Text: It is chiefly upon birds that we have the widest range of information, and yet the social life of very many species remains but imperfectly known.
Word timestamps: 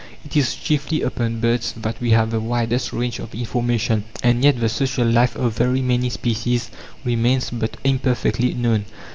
It 0.25 0.35
is 0.35 0.55
chiefly 0.55 1.03
upon 1.03 1.41
birds 1.41 1.73
that 1.77 2.01
we 2.01 2.09
have 2.09 2.31
the 2.31 2.39
widest 2.39 2.91
range 2.91 3.19
of 3.19 3.35
information, 3.35 4.03
and 4.23 4.43
yet 4.43 4.59
the 4.59 4.67
social 4.67 5.05
life 5.07 5.35
of 5.35 5.55
very 5.55 5.83
many 5.83 6.09
species 6.09 6.71
remains 7.05 7.51
but 7.51 7.77
imperfectly 7.83 8.55
known. 8.55 8.85